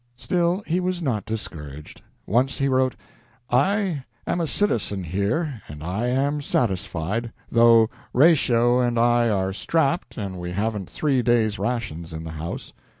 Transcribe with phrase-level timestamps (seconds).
[0.15, 2.01] Still, he was not discouraged.
[2.25, 2.95] Once he wrote:
[3.51, 10.17] "I am a citizen here and I am satisfied, though 'Ratio and I are 'strapped'
[10.17, 12.73] and we haven't three days' rations in the house.